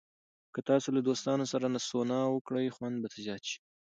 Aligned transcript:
که 0.53 0.59
تاسو 0.69 0.87
له 0.95 1.01
دوستانو 1.07 1.45
سره 1.51 1.65
سونا 1.89 2.19
وکړئ، 2.29 2.65
خوند 2.75 2.95
به 3.01 3.07
زیات 3.25 3.43
شي. 3.49 3.57